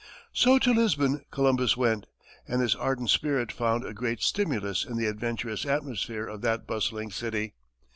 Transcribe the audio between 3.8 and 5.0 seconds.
a great stimulus in